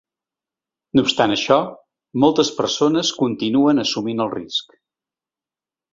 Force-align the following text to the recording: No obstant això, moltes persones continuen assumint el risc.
No 0.99 1.03
obstant 1.07 1.33
això, 1.35 1.57
moltes 2.25 2.51
persones 2.61 3.13
continuen 3.21 3.85
assumint 3.87 4.25
el 4.27 4.37
risc. 4.37 4.79